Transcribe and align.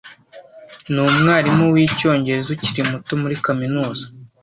Ni 0.93 1.01
umwarimu 1.09 1.63
wicyongereza 1.73 2.49
ukiri 2.55 2.81
muto 2.91 3.11
muri 3.21 3.35
kaminuza. 3.45 4.05